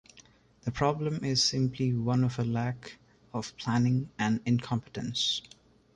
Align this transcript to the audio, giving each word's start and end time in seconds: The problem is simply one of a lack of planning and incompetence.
The 0.63 0.71
problem 0.71 1.23
is 1.23 1.43
simply 1.43 1.93
one 1.93 2.23
of 2.23 2.39
a 2.39 2.43
lack 2.43 2.97
of 3.35 3.55
planning 3.57 4.09
and 4.17 4.41
incompetence. 4.47 5.43